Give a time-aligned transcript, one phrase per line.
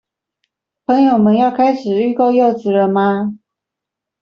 [0.87, 3.35] 朋友們要開始預購柚子了嗎？